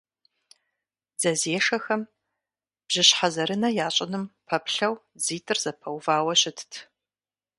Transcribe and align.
Дзэзешэхэм 1.17 2.01
бжыщхьэзэрынэ 2.87 3.69
ящӀыным 3.85 4.25
пэплъэу 4.47 4.93
дзитӀыр 5.19 5.57
зэпэувауэ 5.63 6.33
щытт. 6.41 6.71